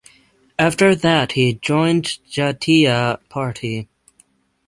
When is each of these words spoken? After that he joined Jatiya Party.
After 0.57 0.95
that 0.95 1.33
he 1.33 1.53
joined 1.53 2.05
Jatiya 2.27 3.19
Party. 3.29 3.87